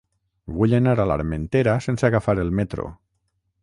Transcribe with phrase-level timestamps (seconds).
[0.59, 2.93] Vull anar a l'Armentera sense agafar el metro.